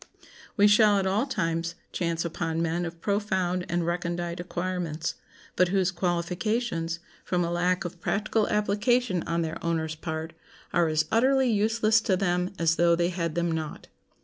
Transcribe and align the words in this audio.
We 0.57 0.65
shall 0.67 0.97
at 0.97 1.05
all 1.05 1.27
times 1.27 1.75
chance 1.91 2.25
upon 2.25 2.59
men 2.59 2.85
of 2.85 3.01
profound 3.01 3.67
and 3.69 3.85
recondite 3.85 4.39
acquirements, 4.39 5.13
but 5.55 5.67
whose 5.67 5.91
qualifications, 5.91 6.97
from 7.23 7.43
a 7.43 7.51
lack 7.51 7.85
of 7.85 8.01
practical 8.01 8.47
application 8.47 9.21
on 9.27 9.43
their 9.43 9.63
owners' 9.63 9.93
part, 9.93 10.33
are 10.73 10.87
as 10.87 11.05
utterly 11.11 11.51
useless 11.51 12.01
to 12.01 12.17
them 12.17 12.51
as 12.57 12.77
though 12.77 12.95
they 12.95 13.09
had 13.09 13.35
them 13.35 13.51
not. 13.51 13.89